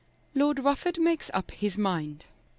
LORD 0.33 0.57
RUFFORD 0.65 0.97
MAKES 0.97 1.29
UP 1.31 1.51
HIS 1.51 1.77
MIND. 1.77 2.25